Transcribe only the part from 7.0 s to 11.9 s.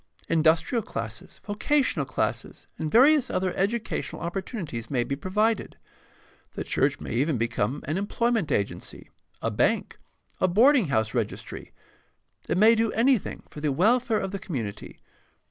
even become an employment agency, a bank, a boarding house registry—